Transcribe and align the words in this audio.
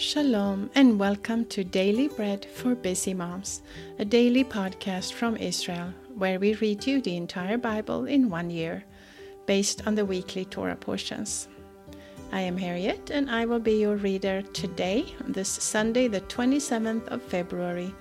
Shalom 0.00 0.70
and 0.74 0.98
welcome 0.98 1.44
to 1.50 1.62
Daily 1.62 2.08
Bread 2.08 2.46
for 2.46 2.74
Busy 2.74 3.12
Moms, 3.12 3.60
a 3.98 4.04
daily 4.06 4.42
podcast 4.42 5.12
from 5.12 5.36
Israel 5.36 5.92
where 6.14 6.40
we 6.40 6.54
read 6.54 6.86
you 6.86 7.02
the 7.02 7.18
entire 7.18 7.58
Bible 7.58 8.06
in 8.06 8.30
one 8.30 8.48
year 8.48 8.82
based 9.44 9.86
on 9.86 9.94
the 9.94 10.06
weekly 10.06 10.46
Torah 10.46 10.74
portions. 10.74 11.48
I 12.32 12.40
am 12.40 12.56
Harriet 12.56 13.10
and 13.10 13.30
I 13.30 13.44
will 13.44 13.58
be 13.60 13.78
your 13.78 13.96
reader 13.96 14.40
today, 14.40 15.04
this 15.28 15.50
Sunday, 15.50 16.08
the 16.08 16.22
27th 16.22 17.06
of 17.08 17.20
February 17.20 17.94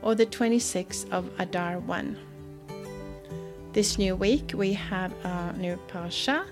or 0.00 0.14
the 0.14 0.24
26th 0.24 1.12
of 1.12 1.30
Adar 1.38 1.80
1. 1.80 2.16
This 3.74 3.98
new 3.98 4.16
week 4.16 4.52
we 4.54 4.72
have 4.72 5.12
a 5.22 5.52
new 5.58 5.78
Parsha 5.88 6.46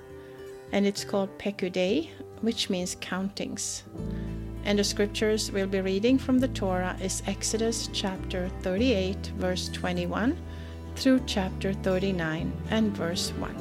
and 0.72 0.84
it's 0.84 1.04
called 1.04 1.38
Pekudei, 1.38 2.10
which 2.42 2.68
means 2.68 2.96
countings. 2.96 3.82
And 4.64 4.78
the 4.78 4.84
scriptures 4.84 5.50
we'll 5.50 5.66
be 5.66 5.80
reading 5.80 6.18
from 6.18 6.38
the 6.38 6.48
Torah 6.48 6.96
is 7.00 7.22
Exodus 7.26 7.88
chapter 7.92 8.50
38, 8.60 9.32
verse 9.36 9.68
21 9.70 10.36
through 10.96 11.22
chapter 11.26 11.72
39 11.72 12.52
and 12.70 12.96
verse 12.96 13.30
1. 13.38 13.54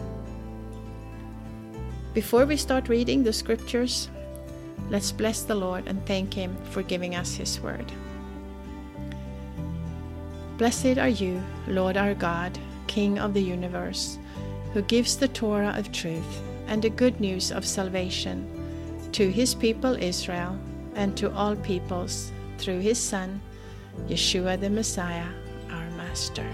Before 2.13 2.45
we 2.45 2.57
start 2.57 2.90
reading 2.90 3.23
the 3.23 3.31
scriptures, 3.31 4.09
let's 4.90 5.12
bless 5.12 5.43
the 5.43 5.55
Lord 5.55 5.88
and 5.88 6.05
thank 6.05 6.34
Him 6.34 6.57
for 6.71 6.84
giving 6.84 7.16
us 7.16 7.35
His 7.35 7.59
word. 7.62 7.91
Blessed 10.57 10.98
are 10.98 11.07
you, 11.07 11.41
Lord 11.68 11.95
our 11.95 12.13
God, 12.13 12.59
King 12.88 13.20
of 13.20 13.34
the 13.34 13.41
universe, 13.41 14.18
who 14.74 14.81
gives 14.81 15.15
the 15.15 15.29
Torah 15.29 15.74
of 15.77 15.91
truth 15.93 16.41
and 16.68 16.81
the 16.81 16.90
good 16.90 17.21
news 17.21 17.52
of 17.52 17.65
salvation 17.65 18.43
to 19.13 19.31
His 19.31 19.55
people 19.55 19.96
Israel 19.96 20.59
and 20.95 21.15
to 21.18 21.32
all 21.34 21.55
peoples 21.55 22.32
through 22.57 22.79
his 22.79 22.98
Son, 22.98 23.41
Yeshua 24.07 24.59
the 24.59 24.70
Messiah, 24.70 25.27
our 25.71 25.90
Master. 25.91 26.48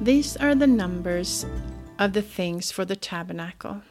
These 0.00 0.36
are 0.36 0.54
the 0.54 0.66
numbers 0.66 1.46
of 1.98 2.12
the 2.12 2.22
things 2.22 2.70
for 2.70 2.84
the 2.84 2.96
tabernacle, 2.96 3.82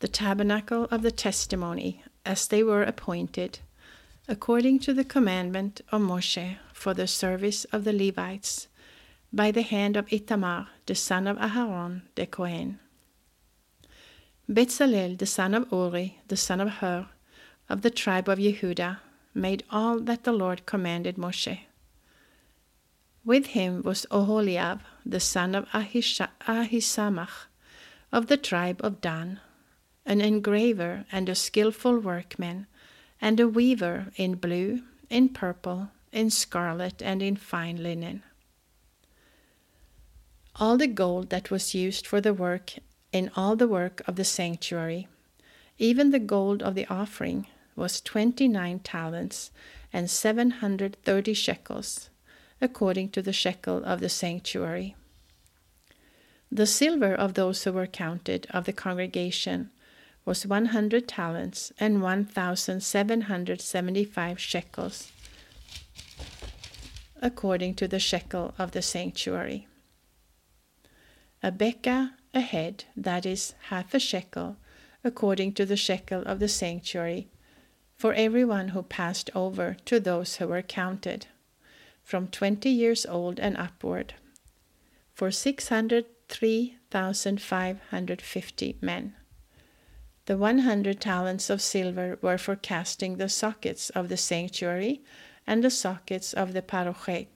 the 0.00 0.08
tabernacle 0.08 0.84
of 0.90 1.02
the 1.02 1.10
testimony, 1.10 2.02
as 2.24 2.46
they 2.46 2.62
were 2.62 2.82
appointed, 2.82 3.60
according 4.26 4.78
to 4.80 4.92
the 4.92 5.04
commandment 5.04 5.80
of 5.92 6.02
Moshe 6.02 6.56
for 6.72 6.94
the 6.94 7.06
service 7.06 7.64
of 7.66 7.84
the 7.84 7.92
Levites 7.92 8.67
by 9.32 9.50
the 9.50 9.62
hand 9.62 9.96
of 9.96 10.06
Itamar, 10.08 10.68
the 10.86 10.94
son 10.94 11.26
of 11.26 11.36
Aharon 11.36 12.02
the 12.14 12.26
Kohen. 12.26 12.78
Bezalel, 14.50 15.18
the 15.18 15.26
son 15.26 15.52
of 15.52 15.70
Uri, 15.70 16.20
the 16.28 16.36
son 16.36 16.60
of 16.60 16.70
Hur, 16.80 17.06
of 17.68 17.82
the 17.82 17.90
tribe 17.90 18.28
of 18.28 18.38
Yehuda, 18.38 18.98
made 19.34 19.64
all 19.70 20.00
that 20.00 20.24
the 20.24 20.32
Lord 20.32 20.64
commanded 20.64 21.16
Moshe. 21.16 21.60
With 23.24 23.48
him 23.48 23.82
was 23.82 24.06
Oholiab, 24.10 24.80
the 25.04 25.20
son 25.20 25.54
of 25.54 25.68
Ahisamach, 25.72 27.46
of 28.10 28.28
the 28.28 28.38
tribe 28.38 28.80
of 28.82 29.02
Dan, 29.02 29.40
an 30.06 30.22
engraver 30.22 31.04
and 31.12 31.28
a 31.28 31.34
skilful 31.34 31.98
workman, 31.98 32.66
and 33.20 33.38
a 33.38 33.46
weaver 33.46 34.06
in 34.16 34.36
blue, 34.36 34.80
in 35.10 35.28
purple, 35.28 35.90
in 36.10 36.30
scarlet, 36.30 37.02
and 37.02 37.22
in 37.22 37.36
fine 37.36 37.82
linen. 37.82 38.22
All 40.60 40.76
the 40.76 40.88
gold 40.88 41.30
that 41.30 41.52
was 41.52 41.72
used 41.72 42.04
for 42.04 42.20
the 42.20 42.34
work 42.34 42.72
in 43.12 43.30
all 43.36 43.54
the 43.54 43.68
work 43.68 44.02
of 44.08 44.16
the 44.16 44.24
sanctuary, 44.24 45.06
even 45.78 46.10
the 46.10 46.18
gold 46.18 46.64
of 46.64 46.74
the 46.74 46.86
offering, 46.86 47.46
was 47.76 48.00
twenty 48.00 48.48
nine 48.48 48.80
talents 48.80 49.52
and 49.92 50.10
seven 50.10 50.50
hundred 50.50 50.96
thirty 51.04 51.32
shekels, 51.32 52.10
according 52.60 53.10
to 53.10 53.22
the 53.22 53.32
shekel 53.32 53.84
of 53.84 54.00
the 54.00 54.08
sanctuary. 54.08 54.96
The 56.50 56.66
silver 56.66 57.14
of 57.14 57.34
those 57.34 57.62
who 57.62 57.70
were 57.70 57.86
counted 57.86 58.48
of 58.50 58.64
the 58.64 58.72
congregation 58.72 59.70
was 60.24 60.44
one 60.44 60.66
hundred 60.66 61.06
talents 61.06 61.72
and 61.78 62.02
one 62.02 62.24
thousand 62.24 62.82
seven 62.82 63.22
hundred 63.22 63.60
seventy 63.60 64.04
five 64.04 64.40
shekels, 64.40 65.12
according 67.22 67.76
to 67.76 67.86
the 67.86 68.00
shekel 68.00 68.54
of 68.58 68.72
the 68.72 68.82
sanctuary 68.82 69.67
a 71.42 71.52
beka 71.52 72.12
a 72.34 72.40
head, 72.40 72.84
that 72.96 73.24
is, 73.24 73.54
half 73.68 73.94
a 73.94 73.98
shekel, 73.98 74.56
according 75.02 75.52
to 75.52 75.64
the 75.64 75.76
shekel 75.76 76.22
of 76.22 76.40
the 76.40 76.48
sanctuary, 76.48 77.28
for 77.96 78.12
everyone 78.14 78.68
who 78.68 78.82
passed 78.82 79.30
over 79.34 79.76
to 79.84 79.98
those 79.98 80.36
who 80.36 80.46
were 80.46 80.62
counted, 80.62 81.26
from 82.02 82.28
twenty 82.28 82.70
years 82.70 83.06
old 83.06 83.40
and 83.40 83.56
upward, 83.56 84.14
for 85.14 85.30
six 85.30 85.68
hundred 85.68 86.04
three 86.28 86.76
thousand 86.90 87.40
five 87.40 87.80
hundred 87.90 88.20
fifty 88.20 88.76
men. 88.80 89.14
The 90.26 90.36
one 90.36 90.58
hundred 90.60 91.00
talents 91.00 91.48
of 91.48 91.62
silver 91.62 92.18
were 92.20 92.38
for 92.38 92.56
casting 92.56 93.16
the 93.16 93.28
sockets 93.28 93.90
of 93.90 94.08
the 94.08 94.16
sanctuary 94.16 95.02
and 95.46 95.64
the 95.64 95.70
sockets 95.70 96.34
of 96.34 96.52
the 96.52 96.62
parochet, 96.62 97.28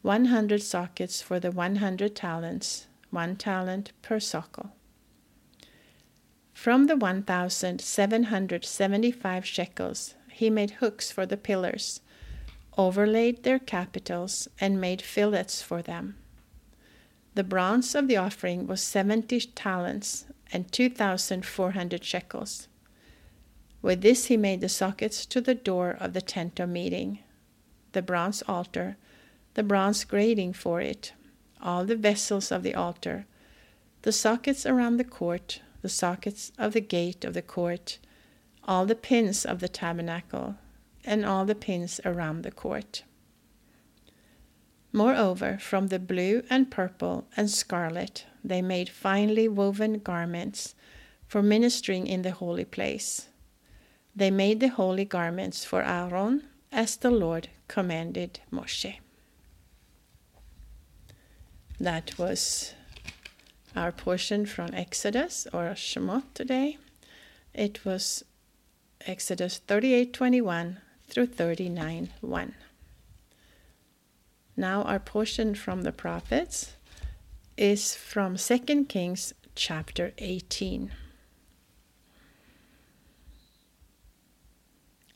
one 0.00 0.26
hundred 0.26 0.62
sockets 0.62 1.20
for 1.20 1.38
the 1.38 1.50
one 1.50 1.76
hundred 1.76 2.16
talents, 2.16 2.86
one 3.10 3.36
talent 3.36 3.92
per 4.02 4.18
sokel. 4.18 4.70
From 6.52 6.86
the 6.86 6.96
1,775 6.96 9.46
shekels, 9.46 10.14
he 10.30 10.50
made 10.50 10.72
hooks 10.72 11.10
for 11.10 11.24
the 11.26 11.36
pillars, 11.36 12.00
overlaid 12.76 13.42
their 13.42 13.58
capitals, 13.58 14.46
and 14.60 14.80
made 14.80 15.02
fillets 15.02 15.60
for 15.62 15.82
them. 15.82 16.16
The 17.34 17.44
bronze 17.44 17.94
of 17.94 18.08
the 18.08 18.16
offering 18.16 18.66
was 18.66 18.82
70 18.82 19.40
talents 19.54 20.26
and 20.52 20.70
2,400 20.72 22.04
shekels. 22.04 22.66
With 23.82 24.02
this 24.02 24.26
he 24.26 24.36
made 24.36 24.60
the 24.60 24.68
sockets 24.68 25.24
to 25.26 25.40
the 25.40 25.54
door 25.54 25.96
of 25.98 26.12
the 26.12 26.20
tent 26.20 26.60
of 26.60 26.68
meeting, 26.68 27.20
the 27.92 28.02
bronze 28.02 28.42
altar, 28.46 28.96
the 29.54 29.62
bronze 29.62 30.04
grating 30.04 30.52
for 30.52 30.80
it, 30.80 31.12
all 31.62 31.84
the 31.84 31.96
vessels 31.96 32.50
of 32.50 32.62
the 32.62 32.74
altar, 32.74 33.26
the 34.02 34.12
sockets 34.12 34.64
around 34.64 34.96
the 34.96 35.04
court, 35.04 35.60
the 35.82 35.88
sockets 35.88 36.52
of 36.58 36.72
the 36.72 36.80
gate 36.80 37.24
of 37.24 37.34
the 37.34 37.42
court, 37.42 37.98
all 38.64 38.86
the 38.86 38.94
pins 38.94 39.44
of 39.44 39.60
the 39.60 39.68
tabernacle, 39.68 40.56
and 41.04 41.24
all 41.24 41.44
the 41.44 41.54
pins 41.54 42.00
around 42.04 42.42
the 42.42 42.50
court. 42.50 43.04
Moreover, 44.92 45.58
from 45.58 45.86
the 45.86 45.98
blue 45.98 46.42
and 46.50 46.70
purple 46.70 47.26
and 47.36 47.48
scarlet 47.48 48.26
they 48.42 48.60
made 48.60 48.88
finely 48.88 49.46
woven 49.46 49.98
garments 50.00 50.74
for 51.28 51.42
ministering 51.42 52.06
in 52.06 52.22
the 52.22 52.32
holy 52.32 52.64
place. 52.64 53.28
They 54.16 54.30
made 54.30 54.58
the 54.58 54.68
holy 54.68 55.04
garments 55.04 55.64
for 55.64 55.82
Aaron 55.82 56.42
as 56.72 56.96
the 56.96 57.10
Lord 57.10 57.48
commanded 57.68 58.40
Moshe. 58.50 58.98
That 61.80 62.18
was 62.18 62.74
our 63.74 63.90
portion 63.90 64.44
from 64.44 64.74
Exodus 64.74 65.46
or 65.50 65.74
Shemot 65.74 66.24
today. 66.34 66.76
It 67.54 67.86
was 67.86 68.22
Exodus 69.06 69.62
38:21 69.66 70.76
through 71.08 71.28
39:1. 71.28 72.52
Now 74.58 74.82
our 74.82 74.98
portion 74.98 75.54
from 75.54 75.80
the 75.80 75.92
prophets 75.92 76.76
is 77.56 77.94
from 77.94 78.36
2 78.36 78.84
Kings 78.84 79.32
chapter 79.54 80.12
18. 80.18 80.92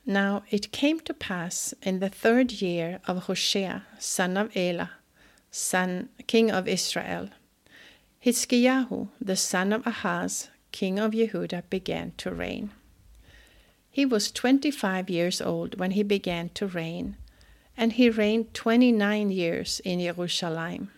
Now 0.06 0.44
it 0.50 0.72
came 0.72 1.00
to 1.00 1.12
pass 1.12 1.74
in 1.82 2.00
the 2.00 2.08
third 2.08 2.52
year 2.52 3.00
of 3.06 3.24
Hoshea, 3.24 3.82
son 3.98 4.38
of 4.38 4.56
Elah, 4.56 4.92
son, 5.54 6.08
king 6.26 6.50
of 6.50 6.66
Israel. 6.66 7.28
Hiskiyahu, 8.24 9.08
the 9.20 9.36
son 9.36 9.72
of 9.72 9.86
Ahaz, 9.86 10.50
king 10.72 10.98
of 10.98 11.12
Yehuda, 11.12 11.62
began 11.70 12.12
to 12.16 12.32
reign. 12.32 12.72
He 13.88 14.04
was 14.04 14.32
twenty 14.32 14.72
five 14.72 15.08
years 15.08 15.40
old 15.40 15.78
when 15.78 15.92
he 15.92 16.02
began 16.02 16.48
to 16.54 16.66
reign, 16.66 17.16
and 17.76 17.92
he 17.92 18.10
reigned 18.10 18.52
twenty 18.52 18.90
nine 18.90 19.30
years 19.30 19.80
in 19.84 20.00
Jerusalem. 20.00 20.90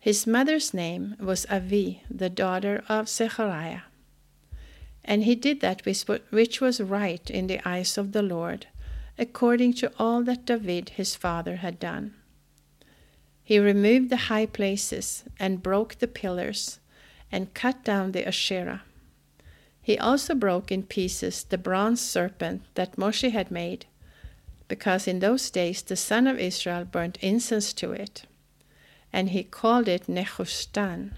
His 0.00 0.26
mother's 0.26 0.72
name 0.72 1.16
was 1.20 1.44
Avi, 1.50 2.02
the 2.08 2.30
daughter 2.30 2.82
of 2.88 3.10
Zechariah. 3.10 3.82
And 5.04 5.24
he 5.24 5.34
did 5.34 5.60
that 5.60 5.84
which 5.84 6.60
was 6.60 6.80
right 6.80 7.28
in 7.28 7.48
the 7.48 7.60
eyes 7.68 7.98
of 7.98 8.12
the 8.12 8.22
Lord, 8.22 8.66
according 9.18 9.74
to 9.74 9.92
all 9.98 10.22
that 10.22 10.46
David 10.46 10.90
his 10.90 11.14
father 11.14 11.56
had 11.56 11.78
done. 11.78 12.14
He 13.52 13.58
removed 13.58 14.08
the 14.08 14.32
high 14.32 14.46
places 14.46 15.24
and 15.38 15.62
broke 15.62 15.98
the 15.98 16.08
pillars, 16.08 16.80
and 17.30 17.52
cut 17.52 17.84
down 17.84 18.12
the 18.12 18.26
Asherah. 18.26 18.80
He 19.82 19.98
also 19.98 20.34
broke 20.34 20.72
in 20.72 20.84
pieces 20.84 21.44
the 21.44 21.58
bronze 21.58 22.00
serpent 22.00 22.62
that 22.76 22.96
Moshe 22.96 23.30
had 23.30 23.50
made, 23.50 23.84
because 24.68 25.06
in 25.06 25.18
those 25.18 25.50
days 25.50 25.82
the 25.82 25.96
son 25.96 26.26
of 26.26 26.38
Israel 26.38 26.86
burnt 26.86 27.18
incense 27.20 27.74
to 27.74 27.92
it, 27.92 28.22
and 29.12 29.28
he 29.28 29.42
called 29.42 29.86
it 29.86 30.08
Nehushtan. 30.08 31.12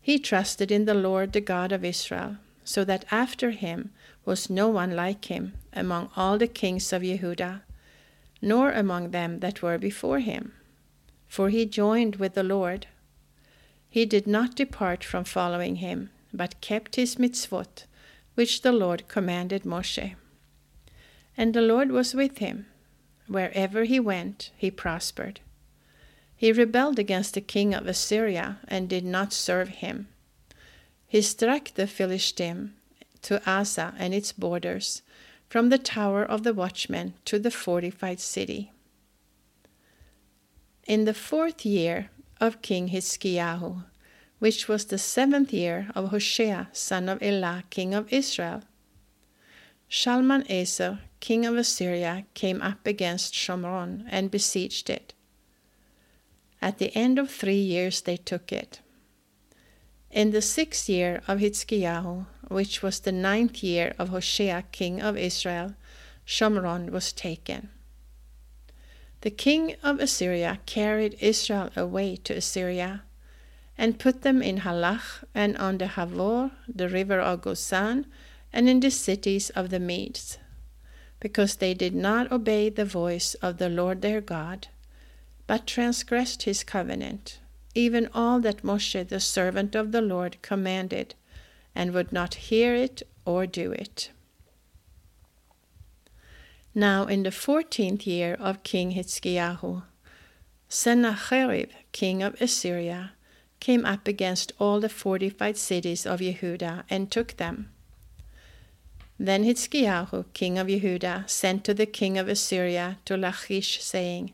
He 0.00 0.20
trusted 0.20 0.70
in 0.70 0.84
the 0.84 0.94
Lord, 0.94 1.32
the 1.32 1.40
God 1.40 1.72
of 1.72 1.84
Israel, 1.84 2.36
so 2.62 2.84
that 2.84 3.04
after 3.10 3.50
him 3.50 3.90
was 4.24 4.48
no 4.48 4.68
one 4.68 4.94
like 4.94 5.24
him 5.24 5.54
among 5.72 6.10
all 6.14 6.38
the 6.38 6.46
kings 6.46 6.92
of 6.92 7.02
Yehuda, 7.02 7.62
nor 8.40 8.70
among 8.70 9.10
them 9.10 9.40
that 9.40 9.60
were 9.60 9.76
before 9.76 10.20
him. 10.20 10.52
For 11.34 11.48
he 11.48 11.66
joined 11.66 12.14
with 12.14 12.34
the 12.34 12.44
Lord. 12.44 12.86
He 13.90 14.06
did 14.06 14.24
not 14.24 14.54
depart 14.54 15.02
from 15.02 15.24
following 15.24 15.76
him, 15.86 16.10
but 16.32 16.60
kept 16.60 16.94
his 16.94 17.18
mitzvot, 17.18 17.86
which 18.36 18.62
the 18.62 18.70
Lord 18.70 19.08
commanded 19.08 19.64
Moshe. 19.64 20.14
And 21.36 21.52
the 21.52 21.60
Lord 21.60 21.90
was 21.90 22.14
with 22.14 22.38
him. 22.38 22.66
Wherever 23.26 23.82
he 23.82 23.98
went, 23.98 24.52
he 24.56 24.70
prospered. 24.70 25.40
He 26.36 26.52
rebelled 26.52 27.00
against 27.00 27.34
the 27.34 27.40
king 27.40 27.74
of 27.74 27.88
Assyria 27.88 28.60
and 28.68 28.88
did 28.88 29.04
not 29.04 29.32
serve 29.32 29.70
him. 29.70 30.06
He 31.08 31.20
struck 31.20 31.74
the 31.74 31.88
Philistine 31.88 32.74
to 33.22 33.42
Asa 33.44 33.92
and 33.98 34.14
its 34.14 34.30
borders, 34.30 35.02
from 35.48 35.70
the 35.70 35.78
tower 35.78 36.24
of 36.24 36.44
the 36.44 36.54
watchman 36.54 37.14
to 37.24 37.40
the 37.40 37.50
fortified 37.50 38.20
city. 38.20 38.70
In 40.86 41.06
the 41.06 41.14
fourth 41.14 41.64
year 41.64 42.10
of 42.40 42.60
King 42.60 42.90
Hiskiyahu, 42.90 43.84
which 44.38 44.68
was 44.68 44.84
the 44.84 44.98
seventh 44.98 45.50
year 45.50 45.88
of 45.94 46.10
Hoshea, 46.10 46.68
son 46.72 47.08
of 47.08 47.22
Elah, 47.22 47.64
king 47.70 47.94
of 47.94 48.12
Israel. 48.12 48.62
Shalmaneser, 49.88 50.98
king 51.20 51.46
of 51.46 51.56
Assyria, 51.56 52.26
came 52.34 52.60
up 52.60 52.86
against 52.86 53.32
Shomron 53.32 54.06
and 54.10 54.30
besieged 54.30 54.90
it. 54.90 55.14
At 56.60 56.76
the 56.76 56.94
end 56.94 57.18
of 57.18 57.30
three 57.30 57.62
years 57.62 58.02
they 58.02 58.18
took 58.18 58.52
it. 58.52 58.80
In 60.10 60.32
the 60.32 60.42
sixth 60.42 60.86
year 60.90 61.22
of 61.26 61.38
Hitzkiyahu, 61.38 62.26
which 62.48 62.82
was 62.82 63.00
the 63.00 63.12
ninth 63.12 63.62
year 63.64 63.94
of 63.98 64.10
Hoshea, 64.10 64.64
king 64.70 65.00
of 65.00 65.16
Israel, 65.16 65.76
Shomron 66.26 66.90
was 66.90 67.10
taken. 67.10 67.70
The 69.24 69.30
king 69.30 69.76
of 69.82 70.00
Assyria 70.00 70.60
carried 70.66 71.16
Israel 71.18 71.70
away 71.74 72.16
to 72.24 72.34
Assyria 72.34 73.04
and 73.78 73.98
put 73.98 74.20
them 74.20 74.42
in 74.42 74.58
Halach 74.58 75.24
and 75.34 75.56
on 75.56 75.78
the 75.78 75.86
Havor, 75.86 76.50
the 76.68 76.90
river 76.90 77.20
of 77.20 77.40
Gozan, 77.40 78.04
and 78.52 78.68
in 78.68 78.80
the 78.80 78.90
cities 78.90 79.48
of 79.48 79.70
the 79.70 79.80
Medes, 79.80 80.36
because 81.20 81.56
they 81.56 81.72
did 81.72 81.94
not 81.94 82.30
obey 82.30 82.68
the 82.68 82.84
voice 82.84 83.32
of 83.36 83.56
the 83.56 83.70
Lord 83.70 84.02
their 84.02 84.20
God, 84.20 84.68
but 85.46 85.66
transgressed 85.66 86.42
his 86.42 86.62
covenant, 86.62 87.38
even 87.74 88.10
all 88.12 88.40
that 88.40 88.62
Moshe 88.62 89.08
the 89.08 89.20
servant 89.20 89.74
of 89.74 89.90
the 89.90 90.02
Lord 90.02 90.36
commanded, 90.42 91.14
and 91.74 91.94
would 91.94 92.12
not 92.12 92.34
hear 92.34 92.74
it 92.74 93.02
or 93.24 93.46
do 93.46 93.72
it. 93.72 94.10
Now 96.74 97.06
in 97.06 97.22
the 97.22 97.30
fourteenth 97.30 98.04
year 98.04 98.34
of 98.40 98.64
King 98.64 98.92
Hitzkiyahu, 98.94 99.84
Sennacherib, 100.68 101.70
king 101.92 102.20
of 102.20 102.40
Assyria, 102.40 103.12
came 103.60 103.84
up 103.84 104.08
against 104.08 104.52
all 104.58 104.80
the 104.80 104.88
fortified 104.88 105.56
cities 105.56 106.04
of 106.04 106.18
Yehuda 106.18 106.82
and 106.90 107.12
took 107.12 107.36
them. 107.36 107.70
Then 109.20 109.44
Hitzkiyahu, 109.44 110.24
king 110.32 110.58
of 110.58 110.66
Yehuda, 110.66 111.30
sent 111.30 111.62
to 111.64 111.74
the 111.74 111.86
king 111.86 112.18
of 112.18 112.28
Assyria 112.28 112.98
to 113.04 113.16
Lachish, 113.16 113.80
saying, 113.80 114.32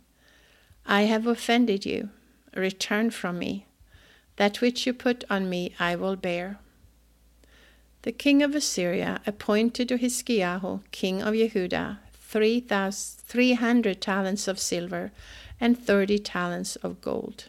I 0.86 1.02
have 1.02 1.26
offended 1.26 1.84
you. 1.84 2.08
Return 2.56 3.10
from 3.10 3.38
me. 3.38 3.66
That 4.36 4.62
which 4.62 4.86
you 4.86 4.94
put 4.94 5.24
on 5.28 5.50
me 5.50 5.74
I 5.78 5.94
will 5.94 6.16
bear. 6.16 6.58
The 8.02 8.12
king 8.12 8.42
of 8.42 8.54
Assyria 8.54 9.20
appointed 9.26 9.90
to 9.90 9.98
Hiskiyahu, 9.98 10.80
king 10.90 11.20
of 11.22 11.34
Yehuda, 11.34 11.98
three 12.30 13.52
hundred 13.54 14.00
talents 14.00 14.46
of 14.46 14.58
silver 14.58 15.10
and 15.60 15.76
thirty 15.76 16.18
talents 16.18 16.76
of 16.76 17.00
gold. 17.00 17.48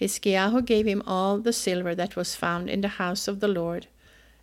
Hiskiyahu 0.00 0.64
gave 0.66 0.86
him 0.86 1.02
all 1.06 1.38
the 1.38 1.52
silver 1.52 1.94
that 1.94 2.16
was 2.16 2.34
found 2.34 2.68
in 2.68 2.80
the 2.80 2.98
house 2.98 3.28
of 3.28 3.40
the 3.40 3.48
Lord, 3.48 3.86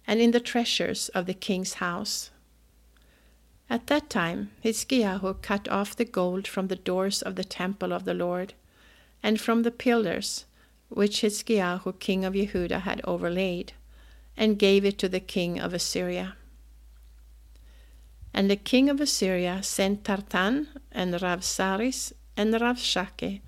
and 0.07 0.19
in 0.19 0.31
the 0.31 0.39
treasures 0.39 1.09
of 1.09 1.25
the 1.25 1.33
king's 1.33 1.75
house. 1.75 2.31
At 3.69 3.87
that 3.87 4.09
time 4.09 4.51
Hiskiyahu 4.63 5.41
cut 5.41 5.67
off 5.67 5.95
the 5.95 6.05
gold 6.05 6.47
from 6.47 6.67
the 6.67 6.75
doors 6.75 7.21
of 7.21 7.35
the 7.35 7.43
temple 7.43 7.91
of 7.93 8.05
the 8.05 8.13
Lord, 8.13 8.53
and 9.21 9.39
from 9.39 9.63
the 9.63 9.71
pillars 9.71 10.45
which 10.89 11.21
Hiskiyahu 11.21 11.99
king 11.99 12.23
of 12.23 12.33
Yehuda 12.33 12.81
had 12.81 13.01
overlaid, 13.03 13.73
and 14.37 14.57
gave 14.57 14.85
it 14.85 14.97
to 14.99 15.09
the 15.09 15.19
king 15.19 15.59
of 15.59 15.73
Assyria. 15.73 16.35
And 18.33 18.49
the 18.49 18.55
king 18.55 18.89
of 18.89 18.99
Assyria 18.99 19.61
sent 19.61 20.05
Tartan 20.05 20.67
and 20.91 21.13
Rabsaris 21.13 22.13
and 22.35 22.53
Rabshakeh 22.53 23.41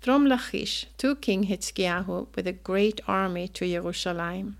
from 0.00 0.24
Lachish 0.24 0.86
to 0.98 1.16
King 1.16 1.44
Hitzkiyahu 1.44 2.28
with 2.34 2.46
a 2.46 2.52
great 2.52 3.00
army 3.08 3.48
to 3.48 3.66
Jerusalem. 3.66 4.56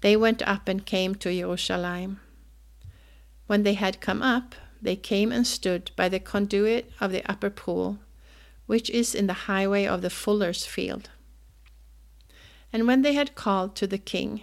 They 0.00 0.16
went 0.16 0.42
up 0.42 0.68
and 0.68 0.86
came 0.86 1.14
to 1.16 1.32
Jerusalem. 1.32 2.20
When 3.46 3.62
they 3.62 3.74
had 3.74 4.00
come 4.00 4.22
up, 4.22 4.54
they 4.80 4.96
came 4.96 5.32
and 5.32 5.46
stood 5.46 5.90
by 5.96 6.08
the 6.08 6.20
conduit 6.20 6.90
of 7.00 7.12
the 7.12 7.28
upper 7.30 7.50
pool, 7.50 7.98
which 8.66 8.90
is 8.90 9.14
in 9.14 9.26
the 9.26 9.46
highway 9.50 9.86
of 9.86 10.02
the 10.02 10.10
fuller's 10.10 10.64
field. 10.64 11.10
And 12.72 12.86
when 12.86 13.02
they 13.02 13.12
had 13.12 13.34
called 13.34 13.76
to 13.76 13.86
the 13.86 13.98
king, 13.98 14.42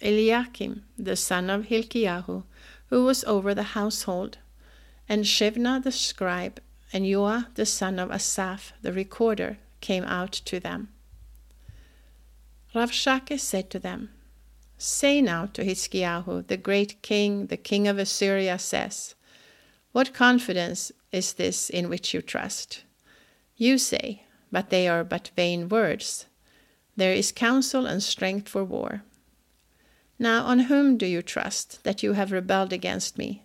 Eliakim, 0.00 0.84
the 0.96 1.16
son 1.16 1.50
of 1.50 1.64
Hilkiyahu, 1.64 2.44
who 2.88 3.04
was 3.04 3.24
over 3.24 3.54
the 3.54 3.74
household, 3.74 4.38
and 5.08 5.24
Shebna 5.24 5.82
the 5.82 5.92
scribe, 5.92 6.60
and 6.92 7.04
Joah 7.04 7.54
the 7.54 7.66
son 7.66 7.98
of 7.98 8.10
Asaph 8.10 8.72
the 8.82 8.92
recorder 8.92 9.58
came 9.80 10.04
out 10.04 10.32
to 10.32 10.60
them. 10.60 10.88
Ravshakeh 12.74 13.40
said 13.40 13.70
to 13.70 13.78
them, 13.78 14.10
Say 14.78 15.22
now 15.22 15.46
to 15.46 15.64
Hiskiahu, 15.64 16.46
the 16.46 16.56
great 16.56 17.00
king, 17.02 17.46
the 17.46 17.56
king 17.56 17.88
of 17.88 17.98
Assyria, 17.98 18.58
says, 18.58 19.14
What 19.92 20.12
confidence 20.12 20.92
is 21.12 21.34
this 21.34 21.70
in 21.70 21.88
which 21.88 22.12
you 22.12 22.20
trust? 22.20 22.84
You 23.56 23.78
say, 23.78 24.24
but 24.52 24.70
they 24.70 24.86
are 24.86 25.02
but 25.02 25.30
vain 25.34 25.68
words. 25.68 26.26
There 26.96 27.12
is 27.12 27.32
counsel 27.32 27.86
and 27.86 28.02
strength 28.02 28.48
for 28.48 28.64
war. 28.64 29.02
Now 30.18 30.44
on 30.44 30.60
whom 30.60 30.96
do 30.96 31.06
you 31.06 31.22
trust 31.22 31.84
that 31.84 32.02
you 32.02 32.14
have 32.14 32.32
rebelled 32.32 32.72
against 32.72 33.18
me? 33.18 33.44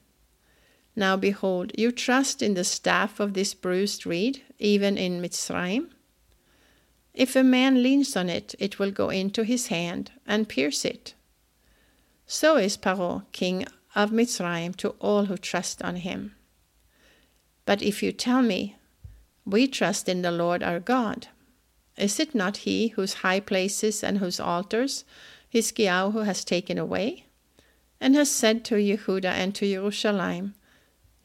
Now 0.95 1.17
behold, 1.17 1.71
you 1.77 1.91
trust 1.91 2.41
in 2.41 2.53
the 2.53 2.63
staff 2.63 3.19
of 3.19 3.33
this 3.33 3.53
bruised 3.53 4.05
reed, 4.05 4.41
even 4.59 4.97
in 4.97 5.21
Mitzrayim? 5.21 5.89
If 7.13 7.35
a 7.35 7.43
man 7.43 7.83
leans 7.83 8.15
on 8.15 8.29
it, 8.29 8.55
it 8.59 8.79
will 8.79 8.91
go 8.91 9.09
into 9.09 9.43
his 9.43 9.67
hand 9.67 10.11
and 10.25 10.47
pierce 10.47 10.85
it. 10.85 11.13
So 12.25 12.55
is 12.55 12.77
Paro, 12.77 13.23
king 13.33 13.65
of 13.95 14.11
Mitzrayim, 14.11 14.75
to 14.77 14.89
all 14.99 15.25
who 15.25 15.37
trust 15.37 15.81
on 15.81 15.97
him. 15.97 16.35
But 17.65 17.81
if 17.81 18.01
you 18.01 18.11
tell 18.13 18.41
me, 18.41 18.77
We 19.45 19.67
trust 19.67 20.07
in 20.07 20.21
the 20.21 20.31
Lord 20.31 20.61
our 20.63 20.79
God, 20.79 21.27
is 21.97 22.19
it 22.19 22.35
not 22.35 22.57
he 22.57 22.89
whose 22.89 23.15
high 23.15 23.39
places 23.39 24.03
and 24.03 24.19
whose 24.19 24.39
altars 24.39 25.03
Hiskiyahu 25.53 26.25
has 26.25 26.45
taken 26.45 26.77
away, 26.77 27.25
and 27.99 28.15
has 28.15 28.31
said 28.31 28.63
to 28.65 28.75
Yehuda 28.75 29.25
and 29.25 29.53
to 29.55 29.69
Jerusalem, 29.69 30.55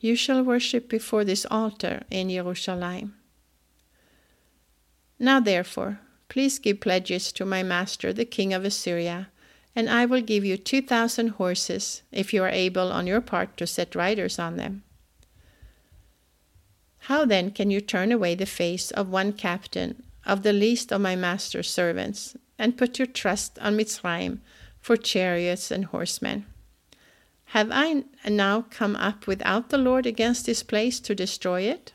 you 0.00 0.14
shall 0.14 0.42
worship 0.42 0.88
before 0.88 1.24
this 1.24 1.46
altar 1.50 2.02
in 2.10 2.28
Jerusalem. 2.28 3.14
Now, 5.18 5.40
therefore, 5.40 6.00
please 6.28 6.58
give 6.58 6.80
pledges 6.80 7.32
to 7.32 7.46
my 7.46 7.62
master, 7.62 8.12
the 8.12 8.26
king 8.26 8.52
of 8.52 8.64
Assyria, 8.64 9.28
and 9.74 9.88
I 9.88 10.04
will 10.06 10.20
give 10.20 10.44
you 10.44 10.56
two 10.56 10.82
thousand 10.82 11.28
horses, 11.40 12.02
if 12.10 12.34
you 12.34 12.42
are 12.42 12.50
able 12.50 12.92
on 12.92 13.06
your 13.06 13.20
part 13.20 13.56
to 13.56 13.66
set 13.66 13.94
riders 13.94 14.38
on 14.38 14.56
them. 14.56 14.82
How 17.00 17.24
then 17.24 17.52
can 17.52 17.70
you 17.70 17.80
turn 17.80 18.10
away 18.10 18.34
the 18.34 18.46
face 18.46 18.90
of 18.90 19.08
one 19.08 19.32
captain 19.32 20.02
of 20.26 20.42
the 20.42 20.52
least 20.52 20.92
of 20.92 21.00
my 21.00 21.14
master's 21.14 21.70
servants, 21.70 22.36
and 22.58 22.76
put 22.76 22.98
your 22.98 23.06
trust 23.06 23.58
on 23.60 23.76
Mitzrayim 23.76 24.40
for 24.80 24.96
chariots 24.96 25.70
and 25.70 25.86
horsemen? 25.86 26.46
Have 27.50 27.70
I 27.72 28.04
now 28.28 28.62
come 28.70 28.96
up 28.96 29.26
without 29.26 29.70
the 29.70 29.78
Lord 29.78 30.06
against 30.06 30.46
this 30.46 30.62
place 30.62 30.98
to 31.00 31.14
destroy 31.14 31.62
it? 31.62 31.92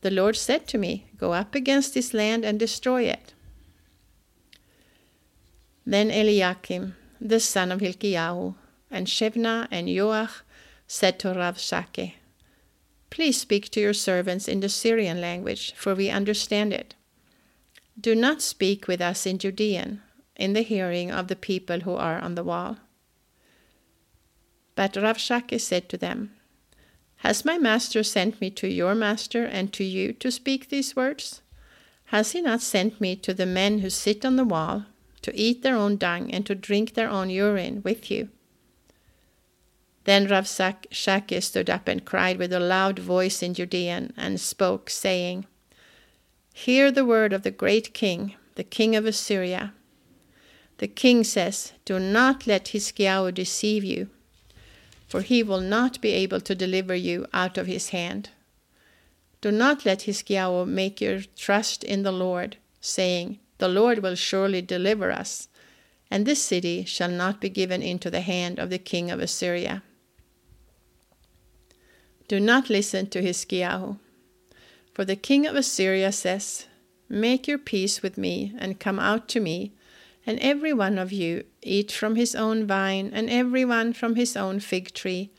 The 0.00 0.10
Lord 0.10 0.36
said 0.36 0.66
to 0.68 0.78
me, 0.78 1.06
Go 1.16 1.32
up 1.32 1.54
against 1.54 1.94
this 1.94 2.12
land 2.12 2.44
and 2.44 2.58
destroy 2.58 3.02
it. 3.02 3.34
Then 5.84 6.10
Eliakim, 6.10 6.96
the 7.20 7.40
son 7.40 7.70
of 7.70 7.80
Hilkiah, 7.80 8.52
and 8.90 9.06
Shebna 9.06 9.68
and 9.70 9.88
Joach 9.88 10.42
said 10.86 11.18
to 11.20 11.28
Rav 11.28 11.56
Rabshakeh, 11.56 12.14
Please 13.10 13.40
speak 13.40 13.70
to 13.70 13.80
your 13.80 13.94
servants 13.94 14.48
in 14.48 14.60
the 14.60 14.68
Syrian 14.68 15.20
language, 15.20 15.72
for 15.74 15.94
we 15.94 16.08
understand 16.08 16.72
it. 16.72 16.94
Do 18.00 18.14
not 18.14 18.42
speak 18.42 18.88
with 18.88 19.00
us 19.00 19.26
in 19.26 19.38
Judean, 19.38 20.02
in 20.36 20.54
the 20.54 20.62
hearing 20.62 21.10
of 21.10 21.28
the 21.28 21.36
people 21.36 21.80
who 21.80 21.94
are 21.94 22.18
on 22.18 22.34
the 22.34 22.44
wall. 22.44 22.78
But 24.74 24.94
Rabshakeh 24.94 25.60
said 25.60 25.88
to 25.90 25.98
them, 25.98 26.32
Has 27.16 27.44
my 27.44 27.58
master 27.58 28.02
sent 28.02 28.40
me 28.40 28.50
to 28.50 28.66
your 28.66 28.94
master 28.94 29.44
and 29.44 29.72
to 29.74 29.84
you 29.84 30.12
to 30.14 30.30
speak 30.30 30.68
these 30.68 30.96
words? 30.96 31.42
Has 32.06 32.32
he 32.32 32.40
not 32.40 32.62
sent 32.62 33.00
me 33.00 33.16
to 33.16 33.34
the 33.34 33.46
men 33.46 33.80
who 33.80 33.90
sit 33.90 34.24
on 34.24 34.36
the 34.36 34.44
wall, 34.44 34.86
to 35.20 35.34
eat 35.38 35.62
their 35.62 35.76
own 35.76 35.96
dung 35.96 36.32
and 36.32 36.44
to 36.46 36.54
drink 36.54 36.94
their 36.94 37.08
own 37.08 37.30
urine 37.30 37.82
with 37.82 38.10
you? 38.10 38.28
Then 40.04 40.26
Rabshakeh 40.26 41.42
stood 41.42 41.70
up 41.70 41.86
and 41.86 42.04
cried 42.04 42.38
with 42.38 42.52
a 42.52 42.60
loud 42.60 42.98
voice 42.98 43.42
in 43.42 43.54
Judean 43.54 44.12
and 44.16 44.40
spoke, 44.40 44.90
saying, 44.90 45.46
Hear 46.52 46.92
the 46.92 47.04
word 47.04 47.32
of 47.32 47.42
the 47.42 47.50
great 47.50 47.94
king, 47.94 48.34
the 48.54 48.64
king 48.64 48.94
of 48.94 49.06
Assyria. 49.06 49.72
The 50.78 50.88
king 50.88 51.24
says, 51.24 51.72
Do 51.84 51.98
not 51.98 52.46
let 52.46 52.66
Hiskiah 52.66 53.32
deceive 53.32 53.84
you, 53.84 54.08
for 55.08 55.22
he 55.22 55.42
will 55.42 55.60
not 55.60 56.00
be 56.00 56.10
able 56.10 56.40
to 56.40 56.54
deliver 56.54 56.94
you 56.94 57.26
out 57.32 57.56
of 57.56 57.66
his 57.66 57.90
hand. 57.90 58.30
Do 59.40 59.50
not 59.50 59.84
let 59.84 60.02
Hiskiah 60.02 60.66
make 60.66 61.00
your 61.00 61.20
trust 61.36 61.82
in 61.84 62.02
the 62.02 62.12
Lord, 62.12 62.56
saying, 62.80 63.38
The 63.58 63.68
Lord 63.68 63.98
will 63.98 64.14
surely 64.14 64.62
deliver 64.62 65.10
us, 65.10 65.48
and 66.10 66.26
this 66.26 66.42
city 66.42 66.84
shall 66.84 67.10
not 67.10 67.40
be 67.40 67.48
given 67.48 67.82
into 67.82 68.10
the 68.10 68.20
hand 68.20 68.58
of 68.58 68.70
the 68.70 68.78
king 68.78 69.10
of 69.10 69.20
Assyria. 69.20 69.82
Do 72.28 72.38
not 72.38 72.70
listen 72.70 73.08
to 73.08 73.22
Hiskiah 73.22 73.98
for 74.92 75.04
the 75.04 75.16
king 75.16 75.46
of 75.46 75.56
Assyria 75.56 76.12
says, 76.12 76.66
Make 77.08 77.48
your 77.48 77.58
peace 77.58 78.02
with 78.02 78.18
me, 78.18 78.54
and 78.58 78.80
come 78.80 78.98
out 78.98 79.28
to 79.28 79.40
me, 79.40 79.72
and 80.26 80.38
every 80.40 80.72
one 80.72 80.98
of 80.98 81.12
you 81.12 81.44
eat 81.62 81.90
from 81.90 82.16
his 82.16 82.34
own 82.34 82.66
vine, 82.66 83.10
and 83.12 83.28
every 83.30 83.64
one 83.64 83.92
from 83.92 84.16
his 84.16 84.36
own 84.36 84.60
fig 84.60 84.92
tree, 84.92 85.30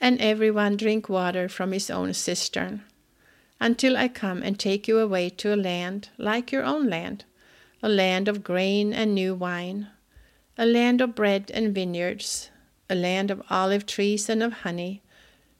and 0.00 0.20
every 0.20 0.50
one 0.50 0.76
drink 0.76 1.08
water 1.08 1.48
from 1.48 1.72
his 1.72 1.90
own 1.90 2.14
cistern, 2.14 2.82
until 3.60 3.96
I 3.96 4.08
come 4.08 4.42
and 4.42 4.58
take 4.58 4.88
you 4.88 4.98
away 4.98 5.30
to 5.30 5.54
a 5.54 5.56
land 5.56 6.08
like 6.16 6.52
your 6.52 6.64
own 6.64 6.88
land, 6.88 7.24
a 7.82 7.88
land 7.88 8.28
of 8.28 8.44
grain 8.44 8.92
and 8.92 9.14
new 9.14 9.34
wine, 9.34 9.88
a 10.56 10.66
land 10.66 11.00
of 11.00 11.14
bread 11.14 11.50
and 11.52 11.74
vineyards, 11.74 12.50
a 12.88 12.94
land 12.94 13.30
of 13.30 13.42
olive 13.50 13.86
trees 13.86 14.28
and 14.28 14.42
of 14.42 14.52
honey, 14.52 15.02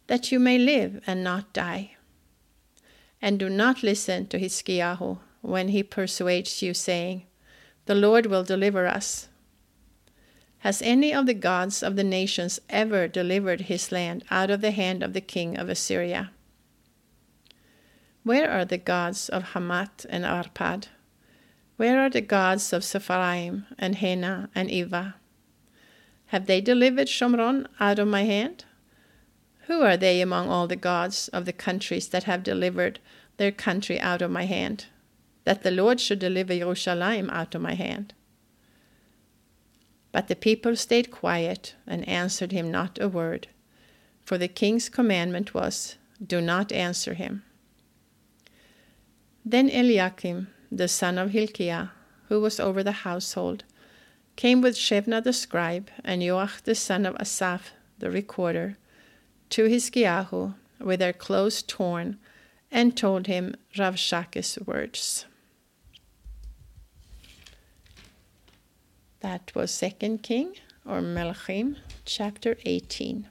that 0.06 0.30
you 0.30 0.38
may 0.38 0.58
live 0.58 1.00
and 1.06 1.24
not 1.24 1.52
die 1.52 1.91
and 3.22 3.38
do 3.38 3.48
not 3.48 3.84
listen 3.84 4.26
to 4.26 4.38
Hiskiah 4.38 5.18
when 5.40 5.68
he 5.68 5.84
persuades 5.84 6.60
you, 6.60 6.74
saying, 6.74 7.24
The 7.86 7.94
Lord 7.94 8.26
will 8.26 8.42
deliver 8.42 8.86
us. 8.86 9.28
Has 10.58 10.82
any 10.82 11.14
of 11.14 11.26
the 11.26 11.34
gods 11.34 11.82
of 11.82 11.96
the 11.96 12.04
nations 12.04 12.60
ever 12.68 13.08
delivered 13.08 13.62
his 13.62 13.90
land 13.90 14.24
out 14.30 14.50
of 14.50 14.60
the 14.60 14.72
hand 14.72 15.02
of 15.02 15.12
the 15.12 15.20
king 15.20 15.56
of 15.56 15.68
Assyria? 15.68 16.32
Where 18.24 18.50
are 18.50 18.64
the 18.64 18.78
gods 18.78 19.28
of 19.28 19.54
Hamath 19.54 20.06
and 20.08 20.24
Arpad? 20.24 20.88
Where 21.76 22.00
are 22.00 22.10
the 22.10 22.20
gods 22.20 22.72
of 22.72 22.82
Sepharvaim 22.82 23.66
and 23.78 23.96
Hena 23.96 24.50
and 24.54 24.68
Ivvah? 24.68 25.14
Have 26.26 26.46
they 26.46 26.60
delivered 26.60 27.08
Shomron 27.08 27.66
out 27.80 27.98
of 27.98 28.06
my 28.06 28.22
hand? 28.22 28.64
Who 29.72 29.80
are 29.80 29.96
they 29.96 30.20
among 30.20 30.50
all 30.50 30.66
the 30.66 30.76
gods 30.76 31.28
of 31.28 31.46
the 31.46 31.52
countries 31.54 32.06
that 32.08 32.24
have 32.24 32.42
delivered 32.42 33.00
their 33.38 33.50
country 33.50 33.98
out 33.98 34.20
of 34.20 34.30
my 34.30 34.44
hand? 34.44 34.84
That 35.44 35.62
the 35.62 35.70
Lord 35.70 35.98
should 35.98 36.18
deliver 36.18 36.54
Jerusalem 36.54 37.30
out 37.30 37.54
of 37.54 37.62
my 37.62 37.72
hand. 37.72 38.12
But 40.12 40.28
the 40.28 40.36
people 40.36 40.76
stayed 40.76 41.10
quiet 41.10 41.74
and 41.86 42.06
answered 42.06 42.52
him 42.52 42.70
not 42.70 43.00
a 43.00 43.08
word, 43.08 43.48
for 44.20 44.36
the 44.36 44.46
king's 44.46 44.90
commandment 44.90 45.54
was, 45.54 45.96
Do 46.22 46.42
not 46.42 46.70
answer 46.70 47.14
him. 47.14 47.42
Then 49.42 49.70
Eliakim, 49.70 50.48
the 50.70 50.86
son 50.86 51.16
of 51.16 51.30
Hilkiah, 51.30 51.92
who 52.28 52.42
was 52.42 52.60
over 52.60 52.82
the 52.82 53.06
household, 53.08 53.64
came 54.36 54.60
with 54.60 54.76
Shebna 54.76 55.24
the 55.24 55.32
scribe 55.32 55.90
and 56.04 56.20
Joach 56.20 56.62
the 56.64 56.74
son 56.74 57.06
of 57.06 57.16
Asaph 57.18 57.72
the 57.98 58.10
recorder 58.10 58.76
to 59.52 59.68
Hiskiah 59.68 60.54
with 60.80 60.98
their 60.98 61.12
clothes 61.12 61.62
torn 61.62 62.18
and 62.70 62.96
told 62.96 63.26
him 63.26 63.54
Rabshakeh's 63.76 64.58
words. 64.66 65.26
That 69.20 69.52
was 69.54 69.70
Second 69.70 70.22
King 70.22 70.54
or 70.86 71.02
Melachim 71.02 71.76
chapter 72.06 72.56
18. 72.64 73.28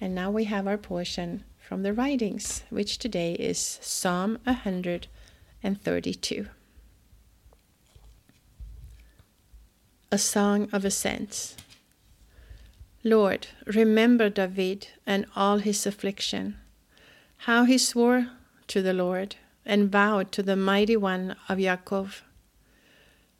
And 0.00 0.16
now 0.16 0.32
we 0.32 0.42
have 0.44 0.66
our 0.66 0.78
portion 0.78 1.44
from 1.56 1.84
the 1.84 1.92
writings, 1.92 2.64
which 2.70 2.98
today 2.98 3.34
is 3.34 3.78
Psalm 3.80 4.38
132. 4.42 6.46
A 10.10 10.18
Song 10.18 10.68
of 10.72 10.84
Ascents. 10.84 11.54
Lord, 13.02 13.46
remember 13.64 14.28
David 14.28 14.88
and 15.06 15.24
all 15.34 15.58
his 15.58 15.86
affliction, 15.86 16.58
how 17.38 17.64
he 17.64 17.78
swore 17.78 18.28
to 18.66 18.82
the 18.82 18.92
Lord 18.92 19.36
and 19.64 19.90
vowed 19.90 20.32
to 20.32 20.42
the 20.42 20.56
mighty 20.56 20.98
one 20.98 21.34
of 21.48 21.56
Yaakov. 21.56 22.20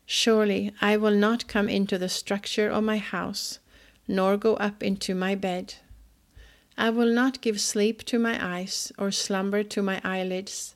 Surely 0.06 0.72
I 0.80 0.96
will 0.96 1.14
not 1.14 1.46
come 1.46 1.68
into 1.68 1.98
the 1.98 2.08
structure 2.08 2.70
of 2.70 2.84
my 2.84 2.96
house, 2.96 3.58
nor 4.08 4.38
go 4.38 4.54
up 4.54 4.82
into 4.82 5.14
my 5.14 5.34
bed. 5.34 5.74
I 6.78 6.88
will 6.88 7.12
not 7.12 7.42
give 7.42 7.60
sleep 7.60 8.02
to 8.04 8.18
my 8.18 8.38
eyes 8.42 8.90
or 8.96 9.10
slumber 9.10 9.62
to 9.64 9.82
my 9.82 10.00
eyelids, 10.02 10.74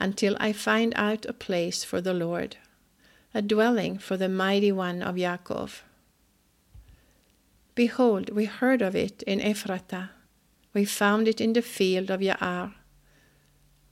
until 0.00 0.38
I 0.40 0.54
find 0.54 0.94
out 0.96 1.26
a 1.26 1.34
place 1.34 1.84
for 1.84 2.00
the 2.00 2.14
Lord, 2.14 2.56
a 3.34 3.42
dwelling 3.42 3.98
for 3.98 4.16
the 4.16 4.30
mighty 4.30 4.72
one 4.72 5.02
of 5.02 5.16
Yaakov. 5.16 5.82
Behold, 7.76 8.30
we 8.30 8.46
heard 8.46 8.80
of 8.80 8.96
it 8.96 9.22
in 9.24 9.38
Ephratah. 9.38 10.08
We 10.72 10.86
found 10.86 11.28
it 11.28 11.42
in 11.42 11.52
the 11.52 11.60
field 11.60 12.10
of 12.10 12.20
Yaar. 12.20 12.72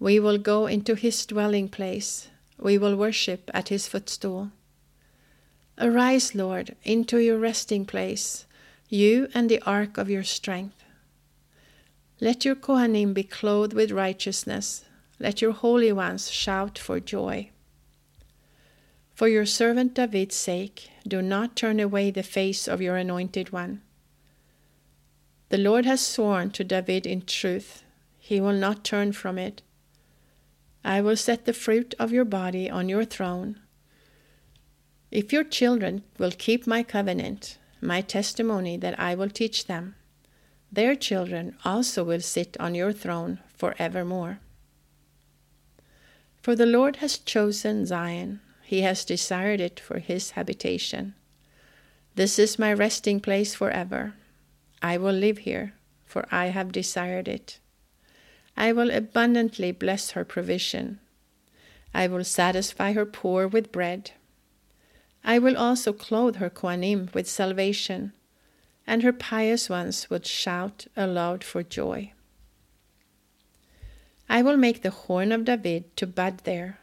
We 0.00 0.19
will 0.19 0.38
go 0.38 0.67
into 0.67 0.95
his 0.95 1.26
dwelling 1.26 1.69
place. 1.69 2.29
We 2.59 2.79
will 2.79 2.97
worship 2.97 3.50
at 3.53 3.69
his 3.69 3.87
footstool. 3.87 4.53
Arise, 5.79 6.35
Lord, 6.35 6.76
into 6.83 7.19
your 7.19 7.38
resting 7.38 7.85
place, 7.85 8.47
you 8.88 9.29
and 9.35 9.50
the 9.50 9.61
ark 9.67 9.99
of 9.99 10.09
your 10.09 10.25
strength. 10.25 10.83
Let 12.21 12.45
your 12.47 12.55
Kohanim 12.55 13.12
be 13.12 13.25
clothed 13.25 13.75
with 13.75 13.91
righteousness. 13.91 14.87
Let 15.21 15.43
your 15.43 15.53
holy 15.53 15.93
ones 15.93 16.31
shout 16.31 16.79
for 16.79 17.00
joy. 17.00 17.50
For 19.14 19.28
your 19.28 19.47
servant 19.47 19.94
David's 19.94 20.35
sake, 20.35 20.90
do 21.06 21.23
not 21.23 21.54
turn 21.54 21.78
away 21.78 22.11
the 22.11 22.25
face 22.25 22.66
of 22.66 22.83
your 22.83 22.97
anointed 22.97 23.52
one. 23.52 23.80
The 25.50 25.59
Lord 25.59 25.85
has 25.85 26.04
sworn 26.04 26.50
to 26.50 26.64
David 26.64 27.06
in 27.06 27.23
truth, 27.23 27.85
he 28.18 28.40
will 28.40 28.54
not 28.54 28.83
turn 28.83 29.12
from 29.12 29.38
it. 29.38 29.62
I 30.85 31.00
will 31.00 31.16
set 31.16 31.44
the 31.44 31.52
fruit 31.52 31.94
of 31.99 32.11
your 32.11 32.25
body 32.25 32.68
on 32.68 32.88
your 32.88 33.04
throne. 33.04 33.61
If 35.12 35.33
your 35.33 35.44
children 35.44 36.02
will 36.18 36.33
keep 36.33 36.66
my 36.66 36.83
covenant, 36.83 37.59
my 37.80 38.00
testimony 38.00 38.76
that 38.78 38.99
I 38.99 39.14
will 39.14 39.30
teach 39.30 39.66
them, 39.66 39.94
their 40.73 40.97
children 40.97 41.56
also 41.64 42.02
will 42.02 42.21
sit 42.21 42.56
on 42.59 42.75
your 42.75 42.92
throne 42.92 43.38
for 43.54 43.76
evermore. 43.78 44.40
For 46.42 46.56
the 46.56 46.66
Lord 46.66 46.97
has 46.97 47.16
chosen 47.16 47.87
Zion 47.87 48.40
he 48.64 48.80
has 48.80 49.04
desired 49.04 49.61
it 49.61 49.78
for 49.78 49.99
his 49.99 50.33
habitation. 50.33 51.14
This 52.14 52.38
is 52.38 52.59
my 52.59 52.73
resting 52.73 53.21
place 53.21 53.54
forever. 53.54 54.14
I 54.83 54.97
will 54.97 55.12
live 55.12 55.38
here, 55.38 55.75
for 56.06 56.26
I 56.30 56.47
have 56.47 56.73
desired 56.73 57.28
it. 57.28 57.59
I 58.56 58.73
will 58.73 58.90
abundantly 58.90 59.71
bless 59.71 60.12
her 60.12 60.25
provision. 60.25 60.99
I 61.92 62.06
will 62.06 62.25
satisfy 62.25 62.92
her 62.92 63.04
poor 63.04 63.47
with 63.47 63.71
bread. 63.71 64.12
I 65.23 65.38
will 65.38 65.56
also 65.56 65.92
clothe 65.92 66.37
her 66.37 66.50
Kohanim 66.50 67.12
with 67.12 67.28
salvation, 67.28 68.12
and 68.87 69.02
her 69.02 69.12
pious 69.12 69.68
ones 69.68 70.09
will 70.09 70.23
shout 70.23 70.87
aloud 70.97 71.44
for 71.44 71.62
joy. 71.62 72.12
I 74.28 74.40
will 74.40 74.56
make 74.56 74.83
the 74.83 74.90
horn 74.90 75.33
of 75.33 75.44
David 75.44 75.97
to 75.99 76.06
bud 76.06 76.38
there 76.44 76.78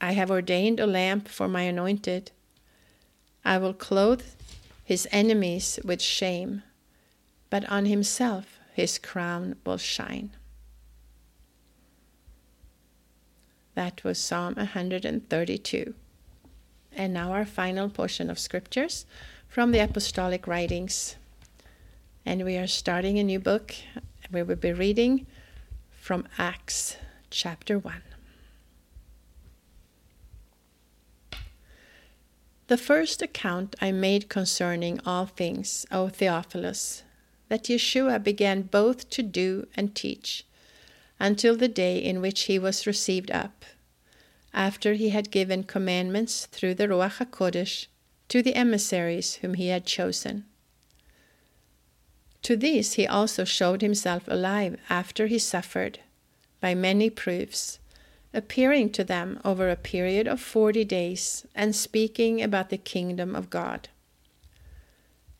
I 0.00 0.12
have 0.12 0.30
ordained 0.30 0.80
a 0.80 0.86
lamp 0.86 1.28
for 1.28 1.46
my 1.48 1.62
anointed. 1.62 2.30
I 3.44 3.58
will 3.58 3.74
clothe 3.74 4.24
his 4.84 5.06
enemies 5.12 5.78
with 5.84 6.00
shame, 6.00 6.62
but 7.50 7.68
on 7.70 7.86
himself 7.86 8.58
his 8.72 8.98
crown 8.98 9.56
will 9.64 9.78
shine. 9.78 10.30
That 13.74 14.02
was 14.02 14.18
Psalm 14.18 14.54
132. 14.54 15.94
And 16.92 17.14
now 17.14 17.32
our 17.32 17.44
final 17.44 17.88
portion 17.88 18.28
of 18.30 18.38
scriptures 18.38 19.06
from 19.48 19.70
the 19.72 19.78
Apostolic 19.78 20.46
Writings. 20.46 21.16
And 22.26 22.44
we 22.44 22.56
are 22.56 22.66
starting 22.66 23.18
a 23.18 23.24
new 23.24 23.38
book. 23.38 23.74
We 24.32 24.42
will 24.42 24.56
be 24.56 24.72
reading 24.72 25.26
from 25.90 26.26
Acts 26.36 26.96
chapter 27.30 27.78
1. 27.78 28.02
The 32.70 32.76
first 32.76 33.20
account 33.20 33.74
I 33.80 33.90
made 33.90 34.28
concerning 34.28 35.00
all 35.04 35.26
things, 35.26 35.84
O 35.90 36.08
Theophilus, 36.08 37.02
that 37.48 37.64
Yeshua 37.64 38.22
began 38.22 38.62
both 38.62 39.10
to 39.10 39.24
do 39.24 39.66
and 39.74 39.92
teach, 39.92 40.44
until 41.18 41.56
the 41.56 41.66
day 41.66 41.98
in 41.98 42.20
which 42.20 42.42
he 42.42 42.60
was 42.60 42.86
received 42.86 43.32
up, 43.32 43.64
after 44.54 44.94
he 44.94 45.08
had 45.08 45.32
given 45.32 45.64
commandments 45.64 46.46
through 46.46 46.74
the 46.74 46.86
Ruach 46.86 47.18
HaKodesh 47.18 47.88
to 48.28 48.40
the 48.40 48.54
emissaries 48.54 49.34
whom 49.42 49.54
he 49.54 49.66
had 49.66 49.84
chosen. 49.84 50.44
To 52.42 52.54
these 52.54 52.92
he 52.92 53.04
also 53.04 53.42
showed 53.42 53.80
himself 53.80 54.28
alive 54.28 54.76
after 54.88 55.26
he 55.26 55.40
suffered, 55.40 55.98
by 56.60 56.76
many 56.76 57.10
proofs 57.10 57.80
appearing 58.32 58.90
to 58.90 59.04
them 59.04 59.40
over 59.44 59.68
a 59.68 59.76
period 59.76 60.26
of 60.28 60.40
forty 60.40 60.84
days, 60.84 61.46
and 61.54 61.74
speaking 61.74 62.42
about 62.42 62.70
the 62.70 62.78
kingdom 62.78 63.34
of 63.34 63.50
God. 63.50 63.88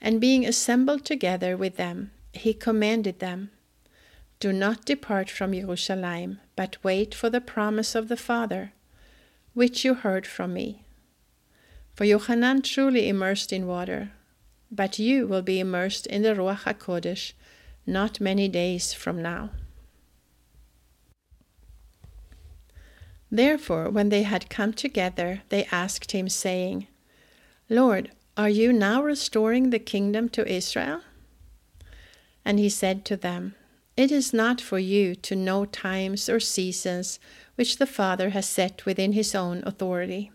And 0.00 0.20
being 0.20 0.46
assembled 0.46 1.04
together 1.04 1.56
with 1.56 1.76
them, 1.76 2.10
he 2.32 2.54
commanded 2.54 3.18
them, 3.18 3.50
Do 4.38 4.52
not 4.52 4.84
depart 4.84 5.30
from 5.30 5.52
Jerusalem, 5.52 6.40
but 6.56 6.82
wait 6.82 7.14
for 7.14 7.30
the 7.30 7.40
promise 7.40 7.94
of 7.94 8.08
the 8.08 8.16
Father, 8.16 8.72
which 9.54 9.84
you 9.84 9.94
heard 9.94 10.26
from 10.26 10.54
me. 10.54 10.84
For 11.94 12.04
Yohanan 12.04 12.62
truly 12.62 13.08
immersed 13.08 13.52
in 13.52 13.66
water, 13.66 14.12
but 14.70 14.98
you 14.98 15.26
will 15.26 15.42
be 15.42 15.60
immersed 15.60 16.06
in 16.06 16.22
the 16.22 16.34
Ruach 16.34 16.62
HaKodesh 16.62 17.32
not 17.86 18.20
many 18.20 18.48
days 18.48 18.92
from 18.92 19.20
now. 19.20 19.50
Therefore, 23.30 23.88
when 23.88 24.08
they 24.08 24.24
had 24.24 24.50
come 24.50 24.72
together, 24.72 25.42
they 25.50 25.64
asked 25.66 26.12
him, 26.12 26.28
saying, 26.28 26.88
Lord, 27.68 28.10
are 28.36 28.48
you 28.48 28.72
now 28.72 29.02
restoring 29.02 29.70
the 29.70 29.78
kingdom 29.78 30.28
to 30.30 30.50
Israel? 30.50 31.02
And 32.44 32.58
he 32.58 32.68
said 32.68 33.04
to 33.04 33.16
them, 33.16 33.54
It 33.96 34.10
is 34.10 34.32
not 34.32 34.60
for 34.60 34.78
you 34.78 35.14
to 35.14 35.36
know 35.36 35.64
times 35.64 36.28
or 36.28 36.40
seasons 36.40 37.20
which 37.54 37.76
the 37.76 37.86
Father 37.86 38.30
has 38.30 38.46
set 38.46 38.84
within 38.86 39.12
his 39.12 39.34
own 39.34 39.62
authority. 39.64 40.32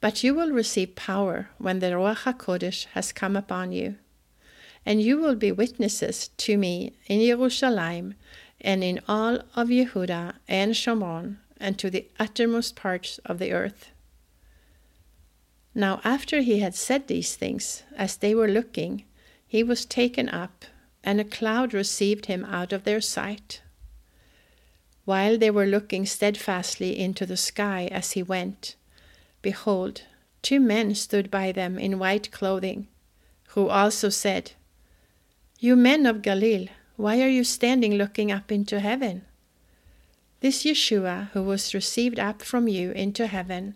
But 0.00 0.22
you 0.22 0.34
will 0.34 0.52
receive 0.52 0.94
power 0.94 1.48
when 1.58 1.80
the 1.80 1.86
Ruach 1.86 2.24
HaKodesh 2.24 2.86
has 2.92 3.12
come 3.12 3.34
upon 3.34 3.72
you, 3.72 3.96
and 4.84 5.02
you 5.02 5.18
will 5.18 5.34
be 5.34 5.50
witnesses 5.50 6.28
to 6.36 6.56
me 6.56 6.92
in 7.06 7.26
Jerusalem 7.26 8.14
and 8.60 8.82
in 8.82 9.00
all 9.08 9.40
of 9.54 9.68
Yehuda 9.68 10.34
and 10.48 10.74
Shomron, 10.74 11.38
and 11.58 11.78
to 11.78 11.90
the 11.90 12.06
uttermost 12.18 12.76
parts 12.76 13.18
of 13.24 13.38
the 13.38 13.52
earth. 13.52 13.90
Now, 15.74 16.00
after 16.04 16.40
he 16.40 16.60
had 16.60 16.74
said 16.74 17.06
these 17.06 17.34
things, 17.36 17.82
as 17.96 18.16
they 18.16 18.34
were 18.34 18.48
looking, 18.48 19.04
he 19.46 19.62
was 19.62 19.84
taken 19.84 20.28
up, 20.30 20.64
and 21.04 21.20
a 21.20 21.24
cloud 21.24 21.74
received 21.74 22.26
him 22.26 22.44
out 22.46 22.72
of 22.72 22.84
their 22.84 23.00
sight. 23.00 23.60
While 25.04 25.38
they 25.38 25.50
were 25.50 25.66
looking 25.66 26.04
steadfastly 26.04 26.98
into 26.98 27.26
the 27.26 27.36
sky 27.36 27.88
as 27.92 28.12
he 28.12 28.22
went, 28.22 28.74
behold, 29.42 30.02
two 30.42 30.58
men 30.58 30.94
stood 30.94 31.30
by 31.30 31.52
them 31.52 31.78
in 31.78 31.98
white 31.98 32.32
clothing, 32.32 32.88
who 33.50 33.68
also 33.68 34.08
said, 34.08 34.52
You 35.60 35.76
men 35.76 36.06
of 36.06 36.22
Galilee, 36.22 36.70
why 36.96 37.20
are 37.20 37.28
you 37.28 37.44
standing 37.44 37.94
looking 37.94 38.32
up 38.32 38.50
into 38.50 38.80
heaven? 38.80 39.22
This 40.40 40.64
Yeshua, 40.64 41.30
who 41.32 41.42
was 41.42 41.74
received 41.74 42.18
up 42.18 42.42
from 42.42 42.68
you 42.68 42.90
into 42.92 43.26
heaven, 43.26 43.74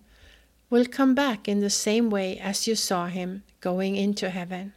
will 0.70 0.86
come 0.86 1.14
back 1.14 1.48
in 1.48 1.60
the 1.60 1.70
same 1.70 2.10
way 2.10 2.38
as 2.38 2.66
you 2.66 2.74
saw 2.74 3.06
him 3.06 3.42
going 3.60 3.96
into 3.96 4.30
heaven. 4.30 4.72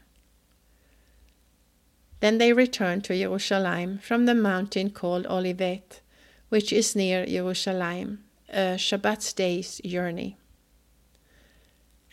Then 2.19 2.38
they 2.38 2.53
returned 2.53 3.03
to 3.06 3.17
Jerusalem 3.17 3.99
from 3.99 4.25
the 4.25 4.36
mountain 4.36 4.89
called 4.89 5.27
Olivet, 5.27 6.01
which 6.49 6.73
is 6.73 6.95
near 6.95 7.25
Jerusalem, 7.25 8.23
a 8.49 8.77
Shabbat's 8.77 9.32
day's 9.34 9.82
journey. 9.86 10.38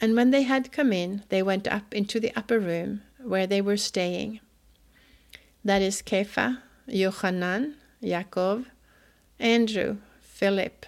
And 0.00 0.14
when 0.14 0.30
they 0.30 0.42
had 0.42 0.72
come 0.72 0.92
in, 0.92 1.22
they 1.28 1.42
went 1.42 1.68
up 1.68 1.94
into 1.94 2.18
the 2.18 2.32
upper 2.34 2.58
room 2.58 3.02
where 3.18 3.46
they 3.46 3.60
were 3.60 3.76
staying 3.76 4.40
that 5.64 5.82
is 5.82 6.02
Kepha, 6.02 6.58
Yohanan, 6.86 7.76
Yaakov, 8.02 8.66
Andrew, 9.38 9.98
Philip, 10.20 10.86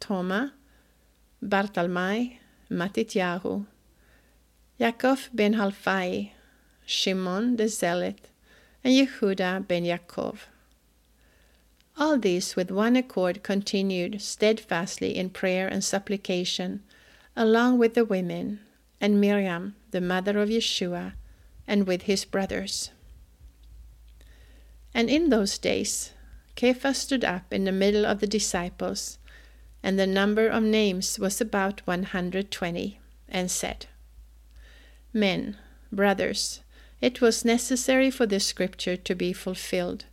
Toma, 0.00 0.52
Bartalmai, 1.42 2.38
Matityahu, 2.70 3.66
Yaakov 4.78 5.28
ben 5.32 5.54
Halfai, 5.54 6.30
Shimon 6.84 7.56
the 7.56 7.68
Zealot, 7.68 8.28
and 8.82 8.92
Yehuda 8.92 9.66
ben 9.66 9.84
Yaakov. 9.84 10.38
All 11.96 12.18
these 12.18 12.56
with 12.56 12.70
one 12.70 12.96
accord 12.96 13.42
continued 13.42 14.20
steadfastly 14.20 15.16
in 15.16 15.30
prayer 15.30 15.68
and 15.68 15.84
supplication, 15.84 16.82
along 17.36 17.78
with 17.78 17.94
the 17.94 18.04
women, 18.04 18.60
and 19.00 19.20
Miriam, 19.20 19.76
the 19.92 20.00
mother 20.00 20.38
of 20.38 20.48
Yeshua, 20.48 21.12
and 21.68 21.86
with 21.86 22.02
his 22.02 22.24
brothers. 22.24 22.90
And 24.94 25.10
in 25.10 25.28
those 25.28 25.58
days, 25.58 26.12
Cephas 26.56 26.98
stood 26.98 27.24
up 27.24 27.52
in 27.52 27.64
the 27.64 27.72
middle 27.72 28.06
of 28.06 28.20
the 28.20 28.28
disciples, 28.28 29.18
and 29.82 29.98
the 29.98 30.06
number 30.06 30.46
of 30.46 30.62
names 30.62 31.18
was 31.18 31.40
about 31.40 31.84
120, 31.84 33.00
and 33.28 33.50
said, 33.50 33.86
Men, 35.12 35.56
brothers, 35.90 36.60
it 37.00 37.20
was 37.20 37.44
necessary 37.44 38.08
for 38.08 38.24
this 38.24 38.46
scripture 38.46 38.96
to 38.96 39.14
be 39.16 39.32
fulfilled, 39.32 40.04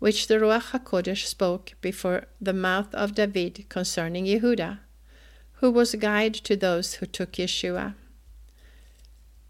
which 0.00 0.26
the 0.26 0.34
Ruach 0.34 0.72
HaKodesh 0.72 1.26
spoke 1.26 1.72
before 1.80 2.26
the 2.38 2.52
mouth 2.52 2.94
of 2.94 3.14
David 3.14 3.64
concerning 3.70 4.26
Yehuda, 4.26 4.80
who 5.54 5.70
was 5.70 5.94
guide 5.94 6.34
to 6.34 6.56
those 6.56 6.94
who 6.94 7.06
took 7.06 7.32
Yeshua. 7.32 7.94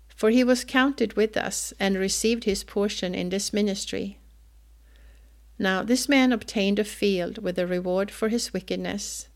For 0.09 0.31
he 0.31 0.45
was 0.45 0.65
counted 0.65 1.15
with 1.15 1.37
us 1.37 1.73
and 1.81 1.97
received 1.97 2.45
his 2.45 2.63
portion 2.63 3.15
in 3.17 3.31
this 3.31 3.53
ministry 3.53 4.20
now 5.61 5.83
this 5.83 6.09
man 6.09 6.33
obtained 6.33 6.79
a 6.79 6.85
field 6.85 7.37
with 7.37 7.59
a 7.59 7.67
reward 7.67 8.11
for 8.11 8.31
his 8.31 8.51
wickedness, 8.51 9.29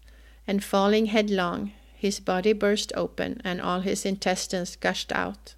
and 0.46 0.64
falling 0.64 1.06
headlong, 1.06 1.72
his 1.94 2.18
body 2.18 2.54
burst 2.54 2.94
open, 2.96 3.42
and 3.44 3.60
all 3.60 3.80
his 3.80 4.06
intestines 4.06 4.74
gushed 4.74 5.12
out. 5.12 5.54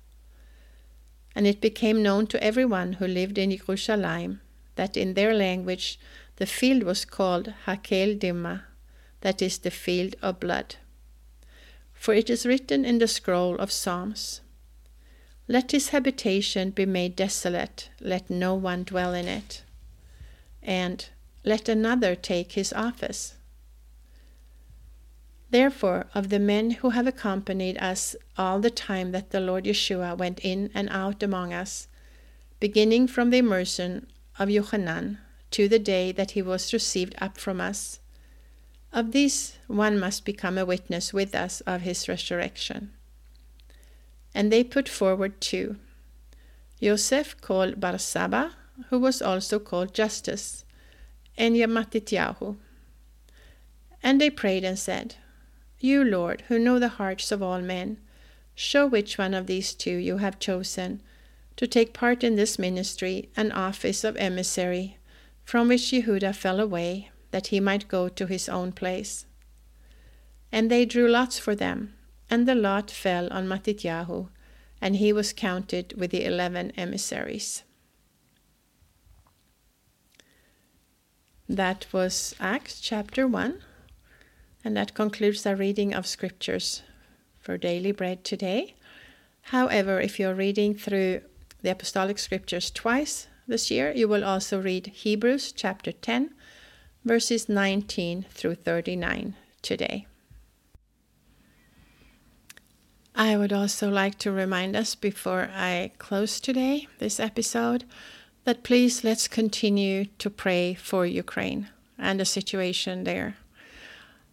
And 1.37 1.47
it 1.47 1.61
became 1.61 2.03
known 2.03 2.27
to 2.27 2.43
everyone 2.43 2.95
who 2.95 3.07
lived 3.07 3.39
in 3.39 3.57
Jerusalem 3.57 4.41
that 4.75 4.97
in 4.97 5.15
their 5.15 5.33
language 5.33 6.01
the 6.35 6.47
field 6.47 6.83
was 6.83 7.05
called 7.05 7.55
Hakeldama, 7.67 8.65
that 9.21 9.41
is, 9.41 9.59
the 9.59 9.71
field 9.71 10.17
of 10.21 10.41
blood. 10.41 10.75
For 11.93 12.13
it 12.13 12.29
is 12.29 12.45
written 12.45 12.85
in 12.85 12.99
the 12.99 13.07
scroll 13.07 13.55
of 13.59 13.71
Psalms 13.71 14.41
Let 15.47 15.71
his 15.71 15.91
habitation 15.91 16.71
be 16.71 16.87
made 16.87 17.15
desolate, 17.15 17.89
let 18.01 18.29
no 18.29 18.57
one 18.57 18.83
dwell 18.83 19.15
in 19.15 19.29
it 19.29 19.63
and 20.67 21.09
let 21.45 21.69
another 21.69 22.17
take 22.17 22.53
his 22.53 22.73
office. 22.73 23.35
Therefore, 25.51 26.07
of 26.13 26.29
the 26.29 26.41
men 26.41 26.73
who 26.73 26.91
have 26.91 27.07
accompanied 27.07 27.79
us 27.79 28.17
all 28.37 28.59
the 28.59 28.71
time 28.71 29.13
that 29.13 29.31
the 29.31 29.41
Lord 29.41 29.65
Yeshua 29.65 30.19
went 30.19 30.41
in 30.41 30.71
and 30.75 30.89
out 30.91 31.23
among 31.23 31.53
us, 31.53 31.87
beginning 32.59 33.07
from 33.07 33.31
the 33.31 33.39
immersion 33.39 34.09
of 34.41 34.51
Yohanan 34.51 35.19
to 35.53 35.69
the 35.69 35.79
day 35.79 36.11
that 36.11 36.33
he 36.33 36.43
was 36.43 36.73
received 36.73 37.15
up 37.19 37.39
from 37.39 37.61
us, 37.61 38.01
of 38.93 39.13
these 39.13 39.57
one 39.69 40.01
must 40.01 40.25
become 40.25 40.59
a 40.59 40.67
witness 40.67 41.13
with 41.13 41.35
us 41.35 41.61
of 41.61 41.83
his 41.83 42.09
resurrection. 42.09 42.93
And 44.35 44.53
they 44.53 44.65
put 44.65 44.89
forward 44.89 45.41
two 45.41 45.77
Joseph 46.83 47.41
called 47.41 47.81
Barsabba 47.81 48.53
who 48.91 48.99
was 48.99 49.23
also 49.23 49.59
called 49.59 49.95
Justus, 49.95 50.65
and 51.37 51.55
Matityahu. 51.57 52.57
And 54.03 54.21
they 54.21 54.31
prayed 54.31 54.65
and 54.65 54.79
said, 54.79 55.17
You, 55.79 56.05
Lord, 56.05 56.43
who 56.49 56.59
know 56.59 56.79
the 56.79 56.89
hearts 56.89 57.33
of 57.33 57.43
all 57.43 57.61
men, 57.61 57.99
Show 58.59 58.87
which 58.87 59.19
one 59.19 59.35
of 59.35 59.47
these 59.47 59.75
two 59.75 59.97
you 59.97 60.17
have 60.17 60.39
chosen 60.39 61.03
to 61.57 61.67
take 61.67 61.93
part 61.93 62.25
in 62.25 62.37
this 62.37 62.59
ministry 62.59 63.29
and 63.37 63.53
office 63.53 64.03
of 64.03 64.17
emissary, 64.17 64.97
from 65.45 65.69
which 65.69 65.93
Yehuda 65.93 66.35
fell 66.35 66.59
away, 66.59 67.11
that 67.33 67.49
he 67.49 67.61
might 67.61 67.87
go 67.87 68.09
to 68.09 68.27
his 68.27 68.49
own 68.49 68.73
place. 68.73 69.27
And 70.51 70.71
they 70.71 70.87
drew 70.87 71.07
lots 71.07 71.39
for 71.39 71.55
them, 71.55 71.93
and 72.31 72.49
the 72.49 72.55
lot 72.55 72.91
fell 72.91 73.31
on 73.31 73.47
Matityahu, 73.47 74.31
and 74.81 74.97
he 74.97 75.13
was 75.13 75.35
counted 75.35 75.93
with 75.95 76.11
the 76.11 76.25
eleven 76.25 76.71
emissaries. 76.79 77.63
That 81.49 81.87
was 81.93 82.35
Acts 82.41 82.81
chapter 82.81 83.25
1, 83.29 83.63
and 84.65 84.77
that 84.77 84.95
concludes 84.95 85.47
our 85.47 85.55
reading 85.55 85.95
of 85.95 86.05
scriptures 86.05 86.83
for 87.39 87.57
daily 87.57 87.93
bread 87.93 88.25
today. 88.25 88.75
However, 89.43 90.01
if 90.01 90.19
you're 90.19 90.35
reading 90.35 90.75
through 90.75 91.21
the 91.63 91.71
Apostolic 91.71 92.19
Scriptures 92.19 92.69
twice 92.73 93.29
this 93.47 93.71
year, 93.71 93.93
you 93.95 94.09
will 94.09 94.25
also 94.25 94.61
read 94.61 94.89
Hebrews 94.89 95.53
chapter 95.53 95.93
10, 95.93 96.35
verses 97.05 97.49
19 97.49 98.27
through 98.29 98.57
39 98.57 99.37
today. 99.63 100.09
I 103.15 103.37
would 103.37 103.53
also 103.53 103.89
like 103.89 104.19
to 104.19 104.33
remind 104.33 104.75
us 104.75 104.97
before 104.97 105.49
I 105.55 105.93
close 105.99 106.41
today, 106.41 106.89
this 106.99 107.21
episode, 107.21 107.85
that 108.47 108.63
please 108.63 109.03
let's 109.03 109.27
continue 109.27 110.05
to 110.19 110.31
pray 110.31 110.73
for 110.73 111.05
Ukraine 111.05 111.69
and 111.99 112.21
the 112.21 112.25
situation 112.25 113.03
there 113.03 113.37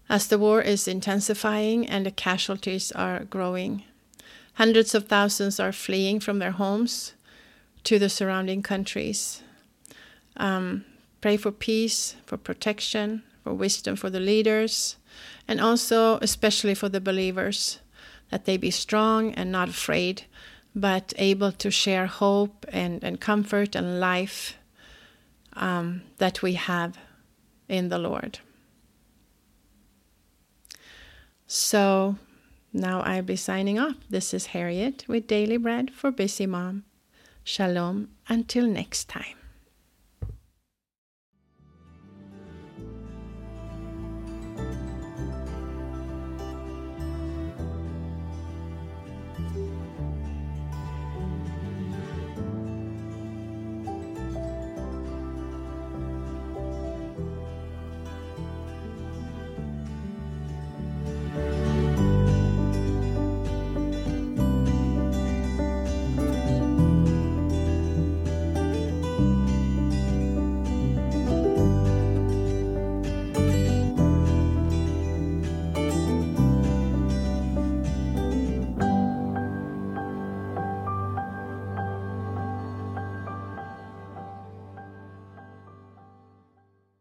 as 0.08 0.28
the 0.28 0.38
war 0.38 0.62
is 0.62 0.88
intensifying 0.88 1.88
and 1.88 2.06
the 2.06 2.12
casualties 2.12 2.91
are 2.91 3.23
growing. 3.23 3.84
Hundreds 4.54 4.93
of 4.93 5.08
thousands 5.08 5.60
are 5.60 5.71
fleeing 5.71 6.19
from 6.19 6.38
their 6.38 6.52
homes 6.52 7.13
to 7.84 7.97
the 7.97 8.08
surrounding 8.08 8.62
countries. 8.62 9.41
Um, 10.38 10.86
pray 11.19 11.36
for 11.36 11.52
peace, 11.52 12.15
for 12.23 12.38
protection, 12.38 13.23
for 13.43 13.56
wisdom 13.56 13.95
for 13.95 14.12
the 14.12 14.19
leaders, 14.19 14.97
and 15.47 15.60
also, 15.60 16.19
especially 16.19 16.76
for 16.76 16.88
the 16.88 17.02
believers, 17.02 17.80
that 18.30 18.45
they 18.45 18.58
be 18.58 18.69
strong 18.69 19.34
and 19.34 19.52
not 19.52 19.69
afraid, 19.69 20.26
but 20.75 21.13
able 21.17 21.51
to 21.51 21.69
share 21.69 22.07
hope 22.07 22.65
and, 22.69 23.03
and 23.03 23.19
comfort 23.19 23.75
and 23.75 23.99
life 23.99 24.57
um, 25.53 26.01
that 26.17 26.41
we 26.41 26.53
have 26.53 26.97
in 27.69 27.89
the 27.89 27.99
Lord. 27.99 28.39
So 31.45 32.17
now 32.71 33.01
I'll 33.01 33.21
be 33.21 33.36
signing 33.36 33.77
off. 33.77 33.95
This 34.09 34.33
is 34.33 34.47
Harriet 34.47 35.05
with 35.07 35.27
Daily 35.27 35.57
Bread 35.57 35.91
for 35.91 36.12
Busy 36.12 36.47
Mom. 36.47 36.83
Shalom 37.43 38.09
until 38.27 38.65
next 38.65 39.09
time. 39.09 39.42